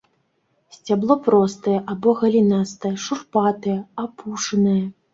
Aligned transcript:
Сцябло 0.75 1.17
простае 1.27 1.75
або 1.95 2.09
галінастае, 2.23 2.93
шурпатае, 3.07 3.81
апушанае. 4.09 4.85